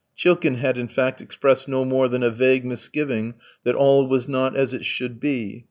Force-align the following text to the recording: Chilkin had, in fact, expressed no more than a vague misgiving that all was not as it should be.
Chilkin 0.17 0.55
had, 0.55 0.79
in 0.79 0.87
fact, 0.87 1.21
expressed 1.21 1.67
no 1.67 1.85
more 1.85 2.07
than 2.07 2.23
a 2.23 2.31
vague 2.31 2.65
misgiving 2.65 3.35
that 3.63 3.75
all 3.75 4.07
was 4.07 4.27
not 4.27 4.55
as 4.57 4.73
it 4.73 4.83
should 4.83 5.19
be. 5.19 5.59